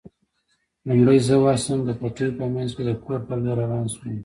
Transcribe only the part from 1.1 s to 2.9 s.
زه ورشم، د پټیو په منځ کې